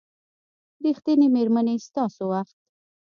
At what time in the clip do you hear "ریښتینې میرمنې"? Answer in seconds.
0.85-1.75